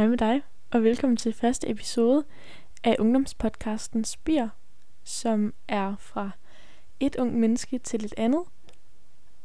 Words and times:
Hej 0.00 0.08
med 0.08 0.18
dig, 0.18 0.42
og 0.70 0.82
velkommen 0.82 1.16
til 1.16 1.32
første 1.32 1.70
episode 1.70 2.24
af 2.84 2.96
ungdomspodcasten 2.98 4.04
Spir, 4.04 4.48
som 5.04 5.54
er 5.68 5.96
fra 5.96 6.30
et 7.00 7.16
ung 7.16 7.40
menneske 7.40 7.78
til 7.78 8.04
et 8.04 8.14
andet, 8.16 8.42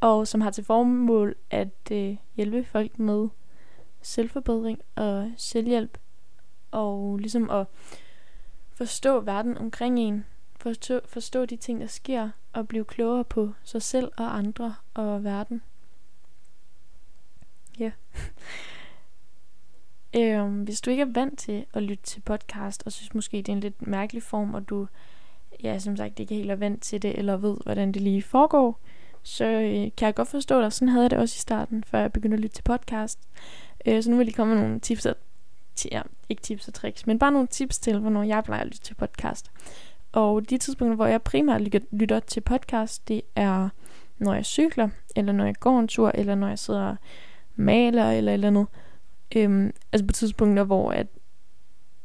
og 0.00 0.28
som 0.28 0.40
har 0.40 0.50
til 0.50 0.64
formål 0.64 1.34
at 1.50 1.90
øh, 1.92 2.16
hjælpe 2.36 2.64
folk 2.64 2.98
med 2.98 3.28
selvforbedring 4.02 4.80
og 4.94 5.32
selvhjælp, 5.36 5.98
og 6.70 7.16
ligesom 7.16 7.50
at 7.50 7.66
forstå 8.74 9.20
verden 9.20 9.58
omkring 9.58 9.98
en, 9.98 10.24
forstå, 10.60 11.00
forstå 11.04 11.44
de 11.44 11.56
ting, 11.56 11.80
der 11.80 11.86
sker, 11.86 12.30
og 12.52 12.68
blive 12.68 12.84
klogere 12.84 13.24
på 13.24 13.52
sig 13.62 13.82
selv 13.82 14.12
og 14.16 14.36
andre 14.36 14.74
og 14.94 15.24
verden. 15.24 15.62
Ja. 17.78 17.90
øhm, 20.16 20.62
hvis 20.62 20.80
du 20.80 20.90
ikke 20.90 21.00
er 21.00 21.12
vant 21.12 21.38
til 21.38 21.64
at 21.74 21.82
lytte 21.82 22.04
til 22.04 22.20
podcast, 22.20 22.82
og 22.86 22.92
synes 22.92 23.14
måske, 23.14 23.36
det 23.36 23.48
er 23.48 23.52
en 23.52 23.60
lidt 23.60 23.86
mærkelig 23.86 24.22
form, 24.22 24.54
og 24.54 24.68
du, 24.68 24.86
ja, 25.62 25.78
som 25.78 25.96
sagt, 25.96 26.20
ikke 26.20 26.34
helt 26.34 26.50
er 26.50 26.56
vant 26.56 26.82
til 26.82 27.02
det, 27.02 27.18
eller 27.18 27.36
ved, 27.36 27.56
hvordan 27.64 27.92
det 27.92 28.02
lige 28.02 28.22
foregår, 28.22 28.80
så 29.22 29.44
øh, 29.44 29.90
kan 29.96 30.06
jeg 30.06 30.14
godt 30.14 30.28
forstå 30.28 30.60
dig. 30.60 30.72
Sådan 30.72 30.88
havde 30.88 31.02
jeg 31.02 31.10
det 31.10 31.18
også 31.18 31.34
i 31.36 31.40
starten, 31.40 31.84
før 31.84 32.00
jeg 32.00 32.12
begyndte 32.12 32.34
at 32.34 32.40
lytte 32.40 32.56
til 32.56 32.62
podcast. 32.62 33.18
Øh, 33.86 34.02
så 34.02 34.10
nu 34.10 34.16
vil 34.16 34.26
jeg 34.26 34.34
komme 34.34 34.54
med 34.54 34.62
nogle 34.62 34.80
tips 34.80 35.06
og, 35.06 35.14
ja, 35.92 36.02
ikke 36.28 36.42
tips 36.42 36.68
og 36.68 36.74
tricks, 36.74 37.06
men 37.06 37.18
bare 37.18 37.32
nogle 37.32 37.48
tips 37.48 37.78
til, 37.78 37.98
hvornår 37.98 38.22
jeg 38.22 38.44
plejer 38.44 38.60
at 38.60 38.66
lytte 38.66 38.80
til 38.80 38.94
podcast. 38.94 39.50
Og 40.12 40.50
de 40.50 40.58
tidspunkter, 40.58 40.96
hvor 40.96 41.06
jeg 41.06 41.22
primært 41.22 41.60
lytter 41.92 42.20
til 42.20 42.40
podcast, 42.40 43.08
det 43.08 43.22
er, 43.36 43.68
når 44.18 44.34
jeg 44.34 44.44
cykler, 44.44 44.88
eller 45.16 45.32
når 45.32 45.44
jeg 45.44 45.54
går 45.60 45.80
en 45.80 45.88
tur, 45.88 46.12
eller 46.14 46.34
når 46.34 46.48
jeg 46.48 46.58
sidder 46.58 46.88
og 46.88 46.96
maler, 47.56 48.10
eller 48.10 48.32
eller 48.32 48.48
andet. 48.48 48.66
Øhm, 49.36 49.72
altså 49.92 50.06
på 50.06 50.12
tidspunkter, 50.12 50.64
hvor 50.64 50.92
at, 50.92 51.06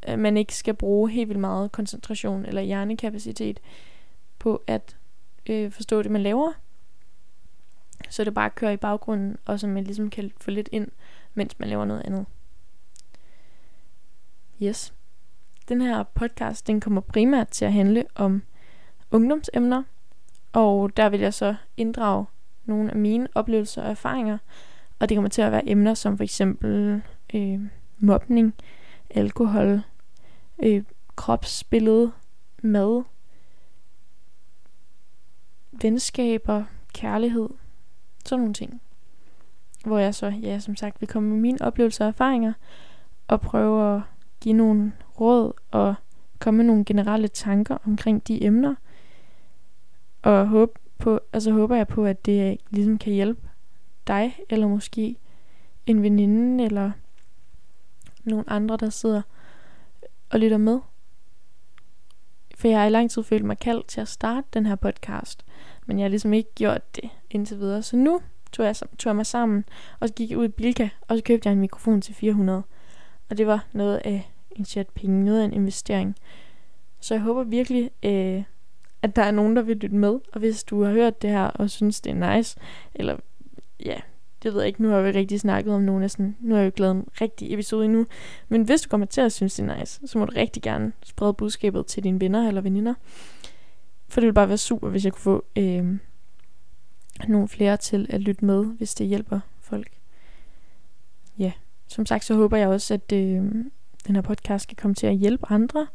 at 0.02 0.20
man 0.20 0.38
ikke 0.38 0.56
skal 0.56 0.74
bruge 0.74 1.10
helt 1.12 1.30
vildt 1.30 1.40
meget 1.40 1.72
koncentration 1.72 2.46
eller 2.46 2.62
hjernekapacitet 2.62 3.60
på 4.40 4.64
at 4.68 4.98
øh, 5.50 5.72
forstå 5.72 6.02
det, 6.02 6.12
man 6.12 6.24
laver. 6.24 6.52
Så 8.10 8.24
det 8.24 8.34
bare 8.34 8.50
kører 8.50 8.72
i 8.72 8.78
baggrunden, 8.78 9.38
og 9.46 9.60
så 9.60 9.68
man 9.68 9.84
ligesom 9.84 10.10
kan 10.10 10.32
få 10.38 10.52
lidt 10.52 10.70
ind, 10.72 10.88
mens 11.34 11.60
man 11.60 11.70
laver 11.70 11.86
noget 11.86 12.02
andet. 12.06 12.26
Yes. 14.64 14.94
Den 15.70 15.82
her 15.82 16.04
podcast, 16.04 16.68
den 16.68 16.80
kommer 16.80 17.02
primært 17.02 17.48
til 17.48 17.66
at 17.66 17.74
handle 17.74 18.06
om 18.16 18.44
ungdomsemner, 19.12 19.84
og 20.54 20.98
der 20.98 21.10
vil 21.10 21.20
jeg 21.20 21.34
så 21.34 21.56
inddrage 21.78 22.26
nogle 22.66 22.92
af 22.92 22.98
mine 22.98 23.28
oplevelser 23.36 23.84
og 23.84 23.90
erfaringer, 23.90 24.38
og 25.02 25.10
det 25.10 25.18
kommer 25.18 25.30
til 25.30 25.42
at 25.42 25.52
være 25.52 25.70
emner 25.70 25.94
som 25.94 26.18
for 26.18 26.24
eksempel 26.24 27.02
øh, 27.34 27.60
mobning, 28.00 28.54
alkohol, 29.10 29.82
øh, 30.64 30.84
kropsbillede, 31.16 32.12
mad, 32.64 33.04
venskaber, 35.72 36.64
kærlighed, 36.94 37.50
sådan 38.26 38.40
nogle 38.40 38.54
ting. 38.54 38.82
Hvor 39.86 40.00
jeg 40.00 40.16
så, 40.16 40.28
ja, 40.28 40.60
som 40.60 40.76
sagt, 40.76 41.02
vil 41.02 41.10
komme 41.10 41.30
med 41.30 41.38
mine 41.38 41.58
oplevelser 41.62 42.06
og 42.06 42.10
erfaringer, 42.10 42.54
og 43.28 43.42
prøve 43.42 43.96
at 43.96 44.02
give 44.42 44.54
nogle 44.54 44.92
råd 45.20 45.54
og 45.72 45.96
komme 46.40 46.58
med 46.58 46.66
nogle 46.66 46.86
generelle 46.86 47.28
tanker 47.28 47.78
omkring 47.86 48.28
de 48.28 48.44
emner. 48.44 48.76
Og 50.22 50.48
håbe 50.48 50.80
på, 50.98 51.20
altså 51.34 51.52
håber 51.52 51.76
jeg 51.76 51.88
på, 51.88 52.06
at 52.06 52.26
det 52.26 52.52
øh, 52.52 52.58
ligesom 52.70 52.98
kan 52.98 53.14
hjælpe 53.14 53.51
dig, 54.08 54.40
eller 54.50 54.68
måske 54.68 55.16
en 55.86 56.04
veninde, 56.04 56.64
eller 56.66 56.92
nogle 58.24 58.50
andre, 58.50 58.78
der 58.78 58.90
sidder 58.90 59.22
og 60.30 60.40
lytter 60.40 60.58
med. 60.58 60.80
For 62.56 62.68
jeg 62.68 62.80
har 62.80 62.86
i 62.86 62.90
lang 62.90 63.12
tid 63.12 63.24
følt 63.24 63.46
mig 63.46 63.60
kaldt 63.60 63.88
til 63.88 64.02
at 64.02 64.08
starte 64.08 64.48
den 64.54 64.66
her 64.66 64.76
podcast, 64.76 65.46
men 65.86 66.00
jeg 66.00 66.04
har 66.04 66.10
ligesom 66.10 66.34
ikke 66.34 66.54
gjort 66.56 66.96
det 66.96 67.10
indtil 67.30 67.60
videre. 67.60 67.84
Så 67.84 67.98
nu 67.98 68.22
tog 68.52 68.66
jeg, 68.66 68.76
tog 68.76 69.10
jeg 69.10 69.16
mig 69.16 69.26
sammen, 69.26 69.66
og 70.00 70.08
så 70.08 70.14
gik 70.14 70.30
jeg 70.30 70.38
ud 70.38 70.46
i 70.46 70.48
Bilka, 70.48 70.90
og 71.02 71.18
så 71.18 71.24
købte 71.24 71.48
jeg 71.48 71.54
en 71.54 71.60
mikrofon 71.60 72.02
til 72.02 72.16
400. 72.16 72.64
Og 73.30 73.38
det 73.38 73.48
var 73.48 73.66
noget 73.72 73.98
af 73.98 74.32
en 74.52 74.66
chat 74.66 74.90
penge, 74.90 75.26
noget 75.26 75.42
af 75.42 75.46
en 75.46 75.54
investering. 75.54 76.16
Så 77.00 77.14
jeg 77.14 77.22
håber 77.22 77.44
virkelig, 77.44 77.92
øh, 78.04 78.44
at 79.02 79.16
der 79.16 79.24
er 79.24 79.32
nogen, 79.32 79.56
der 79.56 79.62
vil 79.62 79.78
lytte 79.78 79.96
med. 79.96 80.20
Og 80.34 80.40
hvis 80.40 80.64
du 80.64 80.84
har 80.84 80.92
hørt 80.92 81.22
det 81.22 81.30
her 81.30 81.44
og 81.44 81.70
synes, 81.70 82.02
det 82.02 82.10
er 82.10 82.36
nice, 82.36 82.58
eller 82.96 83.18
ja, 83.86 84.00
det 84.44 84.54
ved 84.54 84.62
jeg 84.62 84.68
ikke, 84.68 84.82
nu 84.82 84.90
har 84.90 85.02
vi 85.02 85.12
rigtig 85.12 85.40
snakket 85.40 85.74
om 85.74 85.82
nogen 85.82 86.04
af 86.04 86.12
sådan, 86.12 86.38
nu 86.40 86.56
har 86.56 86.62
jeg 86.62 86.66
jo 86.66 86.72
glædet 86.76 86.96
en 86.96 87.08
rigtig 87.22 87.54
episode 87.54 87.86
endnu. 87.86 88.06
Men 88.50 88.62
hvis 88.62 88.82
du 88.82 88.90
kommer 88.90 89.08
til 89.08 89.22
at 89.22 89.32
synes, 89.32 89.56
det 89.56 89.70
er 89.70 89.80
nice, 89.80 90.08
så 90.08 90.18
må 90.18 90.26
du 90.26 90.34
rigtig 90.36 90.64
gerne 90.64 90.92
sprede 91.04 91.34
budskabet 91.34 91.86
til 91.86 92.04
dine 92.04 92.22
venner 92.22 92.48
eller 92.48 92.62
veninder. 92.62 92.94
For 94.08 94.22
det 94.22 94.26
ville 94.26 94.34
bare 94.34 94.48
være 94.48 94.58
super, 94.58 94.90
hvis 94.90 95.06
jeg 95.06 95.14
kunne 95.14 95.22
få 95.22 95.46
øh, 95.56 95.98
nogle 97.28 97.48
flere 97.48 97.78
til 97.78 98.08
at 98.10 98.22
lytte 98.22 98.46
med, 98.46 98.66
hvis 98.66 98.96
det 98.96 99.08
hjælper 99.08 99.40
folk. 99.60 99.88
Ja, 101.38 101.52
som 101.88 102.06
sagt, 102.06 102.26
så 102.26 102.36
håber 102.36 102.58
jeg 102.58 102.68
også, 102.68 102.94
at 102.94 103.12
øh, 103.14 103.42
den 104.08 104.16
her 104.16 104.22
podcast 104.22 104.68
kan 104.68 104.78
komme 104.82 104.96
til 104.96 105.08
at 105.08 105.16
hjælpe 105.16 105.46
andre, 105.50 105.88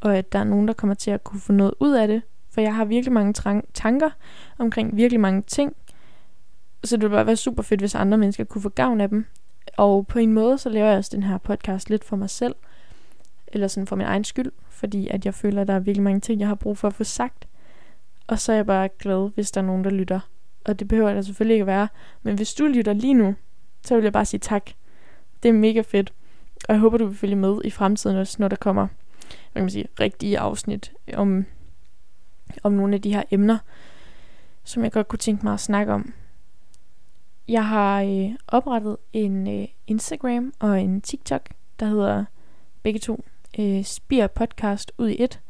og 0.00 0.16
at 0.16 0.32
der 0.32 0.38
er 0.38 0.44
nogen, 0.44 0.68
der 0.68 0.74
kommer 0.74 0.94
til 0.94 1.10
at 1.10 1.24
kunne 1.24 1.40
få 1.40 1.52
noget 1.52 1.74
ud 1.80 1.92
af 1.92 2.08
det. 2.08 2.22
For 2.50 2.60
jeg 2.60 2.74
har 2.74 2.84
virkelig 2.84 3.12
mange 3.12 3.62
tanker 3.74 4.10
omkring 4.58 4.96
virkelig 4.96 5.20
mange 5.20 5.42
ting, 5.42 5.76
så 6.84 6.96
det 6.96 7.02
ville 7.02 7.14
bare 7.16 7.26
være 7.26 7.36
super 7.36 7.62
fedt, 7.62 7.80
hvis 7.80 7.94
andre 7.94 8.18
mennesker 8.18 8.44
kunne 8.44 8.62
få 8.62 8.68
gavn 8.68 9.00
af 9.00 9.08
dem. 9.08 9.26
Og 9.76 10.06
på 10.06 10.18
en 10.18 10.32
måde, 10.32 10.58
så 10.58 10.68
laver 10.68 10.88
jeg 10.88 10.98
også 10.98 11.10
den 11.14 11.22
her 11.22 11.38
podcast 11.38 11.90
lidt 11.90 12.04
for 12.04 12.16
mig 12.16 12.30
selv. 12.30 12.54
Eller 13.46 13.68
sådan 13.68 13.86
for 13.86 13.96
min 13.96 14.06
egen 14.06 14.24
skyld. 14.24 14.52
Fordi 14.68 15.08
at 15.08 15.26
jeg 15.26 15.34
føler, 15.34 15.60
at 15.60 15.68
der 15.68 15.74
er 15.74 15.78
virkelig 15.78 16.02
mange 16.02 16.20
ting, 16.20 16.40
jeg 16.40 16.48
har 16.48 16.54
brug 16.54 16.78
for 16.78 16.88
at 16.88 16.94
få 16.94 17.04
sagt. 17.04 17.48
Og 18.26 18.38
så 18.38 18.52
er 18.52 18.56
jeg 18.56 18.66
bare 18.66 18.88
glad, 18.98 19.30
hvis 19.34 19.50
der 19.50 19.60
er 19.60 19.66
nogen, 19.66 19.84
der 19.84 19.90
lytter. 19.90 20.20
Og 20.64 20.78
det 20.78 20.88
behøver 20.88 21.14
der 21.14 21.22
selvfølgelig 21.22 21.54
ikke 21.54 21.62
at 21.62 21.66
være. 21.66 21.88
Men 22.22 22.36
hvis 22.36 22.54
du 22.54 22.66
lytter 22.66 22.92
lige 22.92 23.14
nu, 23.14 23.34
så 23.84 23.94
vil 23.94 24.02
jeg 24.04 24.12
bare 24.12 24.24
sige 24.24 24.40
tak. 24.40 24.70
Det 25.42 25.48
er 25.48 25.52
mega 25.52 25.80
fedt. 25.80 26.12
Og 26.68 26.74
jeg 26.74 26.80
håber, 26.80 26.98
du 26.98 27.06
vil 27.06 27.16
følge 27.16 27.36
med 27.36 27.60
i 27.64 27.70
fremtiden 27.70 28.16
også, 28.16 28.36
når 28.38 28.48
der 28.48 28.56
kommer 28.56 28.86
hvad 29.28 29.60
kan 29.60 29.62
man 29.62 29.70
sige, 29.70 29.88
rigtige 30.00 30.38
afsnit 30.38 30.92
om, 31.14 31.44
om 32.62 32.72
nogle 32.72 32.94
af 32.94 33.02
de 33.02 33.14
her 33.14 33.22
emner, 33.30 33.58
som 34.64 34.84
jeg 34.84 34.92
godt 34.92 35.08
kunne 35.08 35.18
tænke 35.18 35.44
mig 35.44 35.54
at 35.54 35.60
snakke 35.60 35.92
om. 35.92 36.12
Jeg 37.48 37.68
har 37.68 38.02
øh, 38.02 38.30
oprettet 38.48 38.96
en 39.12 39.60
øh, 39.60 39.68
Instagram 39.86 40.52
og 40.58 40.80
en 40.80 41.00
TikTok, 41.00 41.48
der 41.80 41.86
hedder 41.86 42.24
begge 42.82 42.98
to 42.98 43.24
øh, 43.58 43.84
Spir 43.84 44.26
Podcast 44.26 44.92
ud 44.98 45.08
i 45.08 45.22
et. 45.22 45.40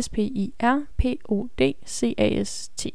S-P-I-R-P-O-D-C-A-S-T. 0.00 2.86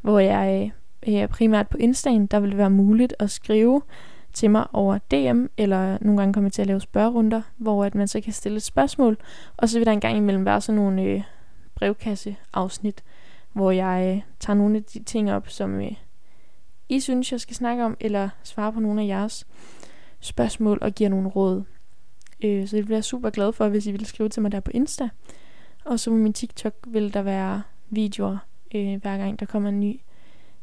Hvor 0.00 0.18
jeg 0.18 0.72
øh, 1.08 1.14
er 1.14 1.26
primært 1.26 1.68
på 1.68 1.76
Instagram, 1.76 2.28
der 2.28 2.40
vil 2.40 2.50
det 2.50 2.58
være 2.58 2.70
muligt 2.70 3.14
at 3.18 3.30
skrive 3.30 3.82
til 4.32 4.50
mig 4.50 4.66
over 4.72 4.98
DM, 4.98 5.46
eller 5.56 5.98
nogle 6.00 6.18
gange 6.18 6.34
kommer 6.34 6.50
til 6.50 6.62
at 6.62 6.68
lave 6.68 6.80
spørgerunder, 6.80 7.42
hvor 7.56 7.84
at 7.84 7.94
man 7.94 8.08
så 8.08 8.20
kan 8.20 8.32
stille 8.32 8.56
et 8.56 8.62
spørgsmål, 8.62 9.16
og 9.56 9.68
så 9.68 9.78
vil 9.78 9.86
der 9.86 9.92
en 9.92 10.00
gang 10.00 10.16
imellem 10.16 10.44
være 10.44 10.60
sådan 10.60 10.76
nogle 10.76 11.02
øh, 11.02 11.22
brevkasse-afsnit, 11.74 13.02
hvor 13.52 13.70
jeg 13.70 14.16
øh, 14.16 14.22
tager 14.40 14.56
nogle 14.56 14.76
af 14.76 14.84
de 14.84 15.02
ting 15.02 15.32
op, 15.32 15.48
som 15.48 15.80
øh, 15.80 15.92
i 16.92 17.00
synes, 17.00 17.32
jeg 17.32 17.40
skal 17.40 17.56
snakke 17.56 17.84
om, 17.84 17.96
eller 18.00 18.28
svare 18.42 18.72
på 18.72 18.80
nogle 18.80 19.02
af 19.02 19.06
jeres 19.06 19.46
spørgsmål 20.20 20.78
og 20.80 20.92
giver 20.92 21.10
nogle 21.10 21.28
råd. 21.28 21.64
Øh, 22.44 22.68
så 22.68 22.76
det 22.76 22.84
bliver 22.84 22.96
jeg 22.96 23.04
super 23.04 23.30
glad 23.30 23.52
for, 23.52 23.68
hvis 23.68 23.86
I 23.86 23.92
vil 23.92 24.06
skrive 24.06 24.28
til 24.28 24.42
mig 24.42 24.52
der 24.52 24.60
på 24.60 24.70
Insta. 24.74 25.08
Og 25.84 26.00
så 26.00 26.10
på 26.10 26.16
min 26.16 26.32
TikTok 26.32 26.74
vil 26.86 27.14
der 27.14 27.22
være 27.22 27.62
videoer, 27.90 28.38
øh, 28.74 29.02
hver 29.02 29.18
gang 29.18 29.40
der 29.40 29.46
kommer 29.46 29.68
en 29.68 29.80
ny 29.80 30.00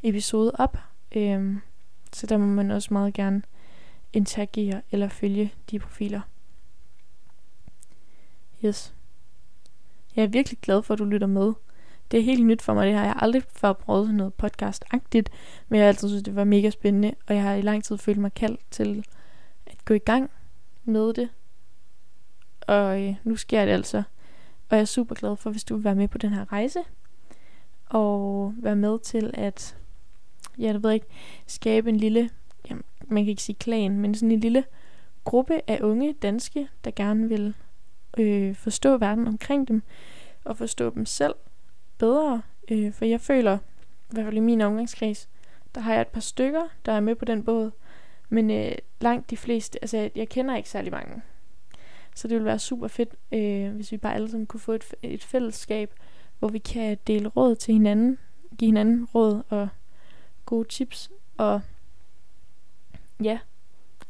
episode 0.04 0.52
op. 0.54 0.78
Øh, 1.12 1.56
så 2.14 2.28
der 2.28 2.38
må 2.38 2.46
man 2.46 2.72
også 2.72 2.94
meget 2.94 3.14
gerne 3.14 3.42
interagere 4.14 4.82
eller 4.92 5.10
følge 5.10 5.54
de 5.72 5.80
profiler. 5.80 6.22
Yes. 8.66 8.94
Jeg 10.16 10.24
er 10.24 10.28
virkelig 10.28 10.60
glad 10.62 10.84
for, 10.84 10.94
at 10.94 11.00
du 11.00 11.06
lytter 11.06 11.28
med. 11.28 11.54
Det 12.12 12.20
er 12.20 12.24
helt 12.24 12.46
nyt 12.46 12.62
for 12.62 12.74
mig, 12.74 12.86
det 12.86 12.94
her. 12.94 13.02
Jeg 13.02 13.12
har 13.12 13.20
aldrig 13.20 13.44
før 13.44 13.74
prøvet 13.74 14.14
noget 14.14 14.34
podcast-agtigt, 14.44 15.30
men 15.70 15.78
jeg 15.78 15.84
har 15.84 15.88
altid 15.88 16.10
synes, 16.10 16.24
det 16.24 16.36
var 16.36 16.44
mega 16.44 16.70
spændende, 16.70 17.14
og 17.28 17.36
jeg 17.36 17.44
har 17.44 17.54
i 17.54 17.62
lang 17.62 17.84
tid 17.84 17.98
følt 17.98 18.18
mig 18.18 18.34
kaldt 18.34 18.62
til 18.72 19.06
at 19.66 19.86
gå 19.86 19.94
i 19.94 20.00
gang 20.00 20.32
med 20.84 21.14
det. 21.14 21.30
Og 22.68 23.02
øh, 23.02 23.16
nu 23.24 23.36
sker 23.36 23.66
det 23.66 23.72
altså. 23.72 23.98
Og 24.70 24.76
jeg 24.76 24.82
er 24.82 24.86
super 24.86 25.16
glad 25.16 25.36
for, 25.36 25.50
hvis 25.50 25.64
du 25.64 25.76
vil 25.76 25.84
være 25.84 25.96
med 25.96 26.08
på 26.08 26.18
den 26.18 26.30
her 26.30 26.52
rejse. 26.52 26.80
Og 27.86 28.54
være 28.58 28.76
med 28.76 29.00
til 29.00 29.32
at, 29.34 29.78
ja, 30.58 30.64
jeg 30.64 30.84
ved 30.84 30.92
ikke, 30.92 31.08
skabe 31.48 31.90
en 31.90 31.98
lille, 31.98 32.30
jamen, 32.70 32.84
man 33.08 33.24
kan 33.24 33.30
ikke 33.30 33.44
sige 33.44 33.56
klan, 33.56 33.98
men 33.98 34.16
sådan 34.16 34.32
en 34.32 34.40
lille 34.40 34.64
gruppe 35.24 35.62
af 35.68 35.80
unge 35.82 36.14
danske, 36.14 36.68
der 36.84 36.92
gerne 36.92 37.30
vil 37.30 37.56
øh, 38.18 38.56
forstå 38.56 38.98
verden 38.98 39.28
omkring 39.28 39.68
dem, 39.68 39.84
og 40.44 40.58
forstå 40.58 40.90
dem 40.90 41.06
selv 41.06 41.36
bedre. 42.00 42.42
Øh, 42.72 42.94
for 42.94 43.06
jeg 43.06 43.22
føler, 43.22 43.58
i 43.58 44.12
hvert 44.12 44.26
fald 44.26 44.38
i 44.38 44.40
min 44.40 44.62
omgangskreds, 44.62 45.30
der 45.76 45.82
har 45.82 45.94
jeg 45.94 46.02
et 46.02 46.08
par 46.08 46.22
stykker, 46.22 46.64
der 46.86 46.92
er 46.92 47.00
med 47.00 47.16
på 47.16 47.26
den 47.26 47.44
båd. 47.44 47.72
Men 48.30 48.52
øh, 48.52 48.72
langt 49.02 49.30
de 49.30 49.38
fleste, 49.38 49.84
altså 49.84 50.10
jeg, 50.16 50.30
kender 50.30 50.56
ikke 50.56 50.70
særlig 50.70 50.92
mange. 50.92 51.22
Så 52.16 52.28
det 52.28 52.36
ville 52.36 52.46
være 52.46 52.60
super 52.60 52.88
fedt, 52.88 53.16
øh, 53.32 53.76
hvis 53.76 53.92
vi 53.92 53.98
bare 53.98 54.16
alle 54.16 54.30
sammen 54.30 54.48
kunne 54.48 54.60
få 54.60 54.72
et, 54.72 54.84
et 55.02 55.24
fællesskab, 55.24 55.94
hvor 56.40 56.48
vi 56.48 56.58
kan 56.58 56.98
dele 57.08 57.28
råd 57.28 57.56
til 57.56 57.74
hinanden, 57.74 58.18
give 58.58 58.68
hinanden 58.68 59.06
råd 59.06 59.42
og 59.50 59.68
gode 60.46 60.68
tips, 60.68 61.12
og 61.38 61.62
ja, 63.24 63.40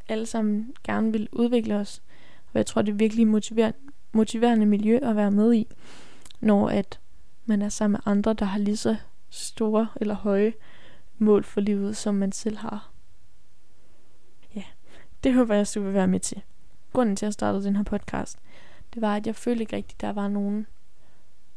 alle 0.08 0.26
sammen 0.26 0.74
gerne 0.84 1.12
vil 1.12 1.30
udvikle 1.32 1.76
os. 1.76 2.02
Og 2.54 2.58
jeg 2.58 2.66
tror, 2.66 2.82
det 2.82 2.92
er 2.92 2.96
virkelig 2.96 3.28
motiverende, 3.28 3.78
motiverende 4.12 4.66
miljø 4.66 5.00
at 5.02 5.16
være 5.16 5.32
med 5.32 5.54
i, 5.54 5.68
når 6.40 6.70
at 6.70 7.00
man 7.50 7.62
er 7.62 7.70
sammen 7.70 7.92
med 8.06 8.14
andre, 8.14 8.34
der 8.34 8.46
har 8.46 8.60
lige 8.60 8.78
så 8.78 8.96
store 9.30 9.88
eller 9.96 10.16
høje 10.16 10.54
mål 11.18 11.44
for 11.44 11.62
livet, 11.62 11.98
som 11.98 12.16
man 12.16 12.32
selv 12.32 12.58
har. 12.58 12.92
Ja, 14.56 14.64
det 15.24 15.34
håber 15.34 15.54
jeg, 15.54 15.62
at 15.62 15.72
du 15.76 15.82
vil 15.82 15.94
være 15.94 16.08
med 16.08 16.20
til. 16.20 16.42
Grunden 16.94 17.16
til, 17.16 17.26
at 17.26 17.28
jeg 17.28 17.34
startede 17.34 17.64
den 17.64 17.76
her 17.76 17.84
podcast, 17.84 18.40
det 18.94 19.02
var, 19.02 19.16
at 19.16 19.28
jeg 19.28 19.36
følte 19.36 19.62
ikke 19.62 19.76
rigtigt, 19.76 19.98
at 19.98 20.02
der 20.02 20.14
var 20.14 20.28
nogen 20.28 20.68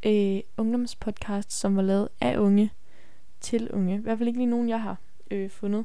øh, 0.03 0.41
ungdomspodcast, 0.57 1.53
som 1.53 1.77
var 1.77 1.83
lavet 1.83 2.09
af 2.21 2.39
unge 2.39 2.73
til 3.41 3.71
unge. 3.71 3.95
I 3.95 4.01
hvert 4.01 4.19
fald 4.19 4.29
ikke 4.29 4.41
lige 4.41 4.51
nogen, 4.51 4.69
jeg 4.69 4.83
har 4.83 4.97
øh, 5.31 5.51
fundet. 5.51 5.85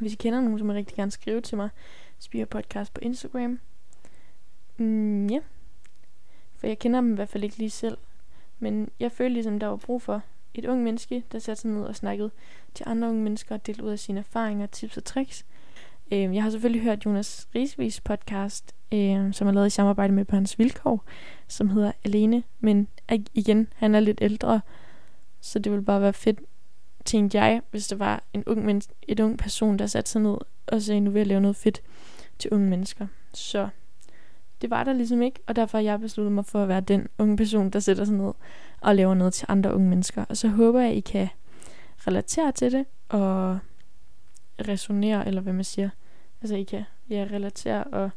Hvis 0.00 0.12
I 0.12 0.16
kender 0.16 0.40
nogen, 0.40 0.58
som 0.58 0.68
jeg 0.68 0.76
rigtig 0.76 0.96
gerne 0.96 1.10
skrive 1.10 1.40
til 1.40 1.56
mig, 1.56 1.68
Spire 2.18 2.46
Podcast 2.46 2.94
på 2.94 3.00
Instagram. 3.00 3.60
Mm, 4.76 5.26
ja. 5.26 5.40
For 6.56 6.66
jeg 6.66 6.78
kender 6.78 7.00
dem 7.00 7.12
i 7.12 7.14
hvert 7.14 7.28
fald 7.28 7.44
ikke 7.44 7.58
lige 7.58 7.70
selv. 7.70 7.98
Men 8.58 8.88
jeg 9.00 9.12
følte 9.12 9.34
ligesom, 9.34 9.58
der 9.58 9.66
var 9.66 9.76
brug 9.76 10.02
for 10.02 10.22
et 10.54 10.64
ung 10.64 10.82
menneske, 10.82 11.24
der 11.32 11.38
satte 11.38 11.62
sig 11.62 11.70
ned 11.70 11.82
og 11.82 11.96
snakkede 11.96 12.30
til 12.74 12.84
andre 12.88 13.08
unge 13.08 13.22
mennesker 13.22 13.54
og 13.54 13.66
delte 13.66 13.84
ud 13.84 13.90
af 13.90 13.98
sine 13.98 14.18
erfaringer, 14.18 14.66
tips 14.66 14.96
og 14.96 15.04
tricks. 15.04 15.44
Øh, 16.12 16.34
jeg 16.34 16.42
har 16.42 16.50
selvfølgelig 16.50 16.82
hørt 16.82 17.04
Jonas 17.06 17.48
Risvis 17.54 18.00
podcast, 18.00 18.74
øh, 18.92 19.32
som 19.34 19.48
er 19.48 19.52
lavet 19.52 19.66
i 19.66 19.70
samarbejde 19.70 20.12
med 20.12 20.24
Børns 20.24 20.58
Vilkår, 20.58 21.04
som 21.48 21.68
hedder 21.68 21.92
Alene. 22.04 22.42
Men 22.60 22.88
igen, 23.34 23.68
han 23.76 23.94
er 23.94 24.00
lidt 24.00 24.18
ældre, 24.22 24.60
så 25.40 25.58
det 25.58 25.72
ville 25.72 25.84
bare 25.84 26.00
være 26.00 26.12
fedt, 26.12 26.40
tænkte 27.04 27.38
jeg, 27.38 27.62
hvis 27.70 27.88
der 27.88 27.96
var 27.96 28.22
en 28.32 28.44
ung 28.46 28.64
men- 28.64 28.82
et 29.02 29.20
ung 29.20 29.38
person, 29.38 29.78
der 29.78 29.86
satte 29.86 30.10
sig 30.10 30.22
ned 30.22 30.36
og 30.66 30.82
sagde, 30.82 31.00
nu 31.00 31.10
vil 31.10 31.20
jeg 31.20 31.26
lave 31.26 31.40
noget 31.40 31.56
fedt 31.56 31.82
til 32.38 32.50
unge 32.52 32.70
mennesker. 32.70 33.06
Så 33.34 33.68
det 34.64 34.70
var 34.70 34.84
der 34.84 34.92
ligesom 34.92 35.22
ikke, 35.22 35.40
og 35.46 35.56
derfor 35.56 35.78
har 35.78 35.82
jeg 35.82 36.00
besluttet 36.00 36.32
mig 36.32 36.44
for 36.44 36.62
at 36.62 36.68
være 36.68 36.80
den 36.80 37.08
unge 37.18 37.36
person, 37.36 37.70
der 37.70 37.80
sætter 37.80 38.04
sig 38.04 38.14
ned 38.14 38.32
og 38.80 38.96
laver 38.96 39.14
noget 39.14 39.34
til 39.34 39.46
andre 39.48 39.74
unge 39.74 39.88
mennesker. 39.88 40.24
Og 40.28 40.36
så 40.36 40.48
håber 40.48 40.80
jeg, 40.80 40.90
at 40.90 40.96
I 40.96 41.00
kan 41.00 41.28
relatere 42.06 42.52
til 42.52 42.72
det, 42.72 42.86
og 43.08 43.58
resonere, 44.68 45.26
eller 45.26 45.40
hvad 45.40 45.52
man 45.52 45.64
siger. 45.64 45.90
Altså 46.40 46.56
I 46.56 46.62
kan 46.62 46.82
ja, 47.10 47.26
relatere, 47.30 47.84
og 47.84 48.10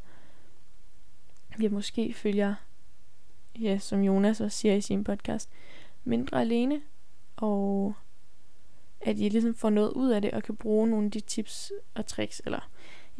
ja, 1.62 1.70
måske 1.70 2.14
følger, 2.14 2.56
ja, 3.60 3.80
som 3.80 4.02
Jonas 4.02 4.42
også 4.42 4.58
siger 4.58 4.76
i 4.76 4.82
sin 4.82 5.04
podcast, 5.04 5.50
mindre 6.04 6.42
alene, 6.42 6.82
og 7.36 7.94
at 9.02 9.20
I 9.20 9.30
ligesom 9.30 9.56
får 9.56 9.70
noget 9.70 9.92
ud 9.92 10.10
af 10.10 10.22
det, 10.22 10.32
og 10.32 10.44
kan 10.44 10.56
bruge 10.56 10.88
nogle 10.88 11.06
af 11.06 11.12
de 11.12 11.20
tips 11.20 11.72
og 11.96 12.06
tricks, 12.06 12.42
eller 12.46 12.70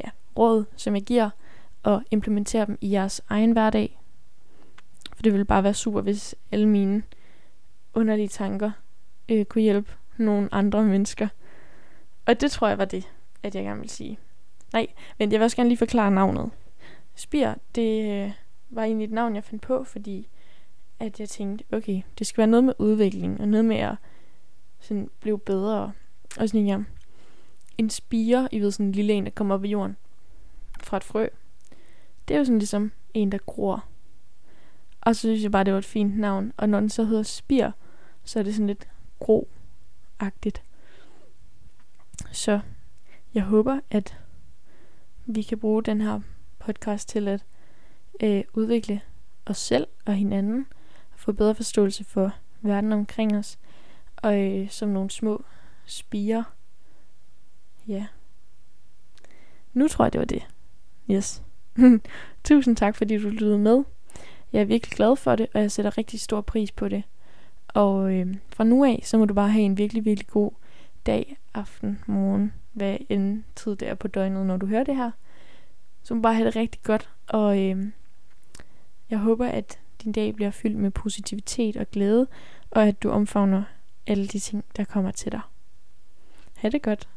ja, 0.04 0.10
råd, 0.36 0.64
som 0.76 0.94
jeg 0.94 1.02
giver, 1.02 1.30
og 1.82 2.02
implementere 2.10 2.66
dem 2.66 2.78
i 2.80 2.92
jeres 2.92 3.20
egen 3.28 3.52
hverdag. 3.52 4.00
For 5.16 5.22
det 5.22 5.32
ville 5.32 5.44
bare 5.44 5.64
være 5.64 5.74
super, 5.74 6.00
hvis 6.00 6.34
alle 6.52 6.68
mine 6.68 7.02
underlige 7.94 8.28
tanker 8.28 8.70
øh, 9.28 9.44
kunne 9.44 9.62
hjælpe 9.62 9.92
nogle 10.16 10.48
andre 10.52 10.84
mennesker. 10.84 11.28
Og 12.26 12.40
det 12.40 12.50
tror 12.50 12.68
jeg 12.68 12.78
var 12.78 12.84
det, 12.84 13.08
at 13.42 13.54
jeg 13.54 13.64
gerne 13.64 13.80
vil 13.80 13.90
sige. 13.90 14.18
Nej, 14.72 14.86
men 15.18 15.32
jeg 15.32 15.40
vil 15.40 15.44
også 15.44 15.56
gerne 15.56 15.68
lige 15.68 15.78
forklare 15.78 16.10
navnet. 16.10 16.50
Spir, 17.14 17.54
det 17.74 18.24
øh, 18.24 18.32
var 18.70 18.84
egentlig 18.84 19.04
et 19.04 19.10
navn, 19.10 19.34
jeg 19.34 19.44
fandt 19.44 19.62
på, 19.62 19.84
fordi 19.84 20.28
at 21.00 21.20
jeg 21.20 21.28
tænkte, 21.28 21.64
okay, 21.72 22.02
det 22.18 22.26
skal 22.26 22.38
være 22.38 22.46
noget 22.46 22.64
med 22.64 22.74
udvikling, 22.78 23.40
og 23.40 23.48
noget 23.48 23.64
med 23.64 23.76
at 23.76 23.94
sådan 24.80 25.10
blive 25.20 25.38
bedre. 25.38 25.92
Og 26.38 26.48
sådan, 26.48 26.66
ja, 26.66 26.78
en 27.78 27.90
spire, 27.90 28.48
I 28.52 28.60
ved, 28.60 28.70
sådan 28.70 28.86
en 28.86 28.92
lille 28.92 29.12
en, 29.12 29.24
der 29.24 29.30
kommer 29.30 29.54
op 29.54 29.64
i 29.64 29.68
jorden 29.68 29.96
fra 30.80 30.96
et 30.96 31.04
frø. 31.04 31.28
Det 32.28 32.34
er 32.34 32.38
jo 32.38 32.44
sådan 32.44 32.58
ligesom 32.58 32.92
en, 33.14 33.32
der 33.32 33.38
gror. 33.38 33.84
Og 35.00 35.16
så 35.16 35.20
synes 35.20 35.42
jeg 35.42 35.52
bare, 35.52 35.64
det 35.64 35.72
var 35.72 35.78
et 35.78 35.84
fint 35.84 36.18
navn. 36.18 36.52
Og 36.56 36.68
når 36.68 36.80
den 36.80 36.90
så 36.90 37.04
hedder 37.04 37.22
spir, 37.22 37.70
så 38.24 38.38
er 38.38 38.42
det 38.42 38.54
sådan 38.54 38.66
lidt 38.66 38.88
gro-agtigt. 39.20 40.62
Så 42.32 42.60
jeg 43.34 43.42
håber, 43.42 43.80
at 43.90 44.18
vi 45.26 45.42
kan 45.42 45.58
bruge 45.58 45.82
den 45.82 46.00
her 46.00 46.20
podcast 46.58 47.08
til 47.08 47.28
at 47.28 47.44
øh, 48.22 48.44
udvikle 48.52 49.00
os 49.46 49.58
selv 49.58 49.86
og 50.06 50.14
hinanden, 50.14 50.66
og 51.12 51.18
få 51.18 51.32
bedre 51.32 51.54
forståelse 51.54 52.04
for 52.04 52.32
verden 52.60 52.92
omkring 52.92 53.36
os, 53.36 53.58
og 54.16 54.38
øh, 54.40 54.70
som 54.70 54.88
nogle 54.88 55.10
små 55.10 55.44
spiger. 55.84 56.42
Ja. 57.86 58.06
Nu 59.72 59.88
tror 59.88 60.04
jeg, 60.04 60.12
det 60.12 60.18
var 60.18 60.24
det. 60.24 60.46
Yes. 61.10 61.42
Tusind 62.44 62.76
tak, 62.76 62.96
fordi 62.96 63.18
du 63.18 63.28
lyttede 63.28 63.58
med. 63.58 63.84
Jeg 64.52 64.60
er 64.60 64.64
virkelig 64.64 64.96
glad 64.96 65.16
for 65.16 65.36
det, 65.36 65.46
og 65.54 65.60
jeg 65.60 65.72
sætter 65.72 65.98
rigtig 65.98 66.20
stor 66.20 66.40
pris 66.40 66.72
på 66.72 66.88
det. 66.88 67.02
Og 67.68 68.14
øh, 68.14 68.34
fra 68.48 68.64
nu 68.64 68.84
af, 68.84 69.00
så 69.04 69.18
må 69.18 69.24
du 69.24 69.34
bare 69.34 69.48
have 69.48 69.64
en 69.64 69.78
virkelig, 69.78 70.04
virkelig 70.04 70.28
god 70.28 70.50
dag, 71.06 71.36
aften, 71.54 72.00
morgen, 72.06 72.52
hvad 72.72 72.96
end 73.08 73.42
tid 73.56 73.76
det 73.76 73.88
er 73.88 73.94
på 73.94 74.08
døgnet, 74.08 74.46
når 74.46 74.56
du 74.56 74.66
hører 74.66 74.84
det 74.84 74.96
her. 74.96 75.10
Så 76.02 76.14
må 76.14 76.18
du 76.18 76.22
bare 76.22 76.34
have 76.34 76.46
det 76.46 76.56
rigtig 76.56 76.82
godt, 76.82 77.10
og 77.26 77.60
øh, 77.60 77.86
jeg 79.10 79.18
håber, 79.18 79.46
at 79.46 79.78
din 80.04 80.12
dag 80.12 80.34
bliver 80.34 80.50
fyldt 80.50 80.76
med 80.76 80.90
positivitet 80.90 81.76
og 81.76 81.90
glæde, 81.90 82.26
og 82.70 82.86
at 82.86 83.02
du 83.02 83.10
omfavner 83.10 83.62
alle 84.06 84.26
de 84.26 84.38
ting, 84.38 84.64
der 84.76 84.84
kommer 84.84 85.10
til 85.10 85.32
dig. 85.32 85.40
Ha' 86.56 86.68
det 86.68 86.82
godt. 86.82 87.08